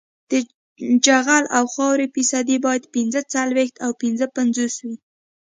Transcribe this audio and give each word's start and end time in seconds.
د 0.31 0.33
جغل 1.05 1.43
او 1.57 1.65
خاورې 1.73 2.07
فیصدي 2.15 2.57
باید 2.65 2.91
پینځه 2.93 3.21
څلویښت 3.33 3.75
او 3.85 3.91
پنځه 4.01 4.25
پنځوس 4.35 4.75
وي 4.85 4.95